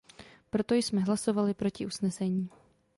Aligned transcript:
Proto 0.49 0.75
jsme 0.75 1.01
hlasovali 1.01 1.53
proti 1.53 1.85
usnesení. 1.85 2.49